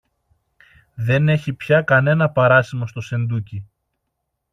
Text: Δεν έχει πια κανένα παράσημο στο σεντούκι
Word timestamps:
Δεν 0.95 1.29
έχει 1.29 1.53
πια 1.53 1.81
κανένα 1.81 2.29
παράσημο 2.29 2.87
στο 2.87 3.01
σεντούκι 3.01 3.67